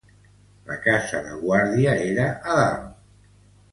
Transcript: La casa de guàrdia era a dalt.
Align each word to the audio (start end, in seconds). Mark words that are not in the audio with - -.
La 0.69 0.77
casa 0.85 1.21
de 1.27 1.35
guàrdia 1.43 1.93
era 2.09 2.27
a 2.35 2.57
dalt. 2.61 2.89